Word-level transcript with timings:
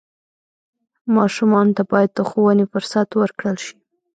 ماشومانو 1.15 1.75
ته 1.77 1.83
باید 1.91 2.11
د 2.13 2.19
ښوونې 2.29 2.65
فرصت 2.71 3.09
ورکړل 3.21 3.57
شي. 3.65 3.75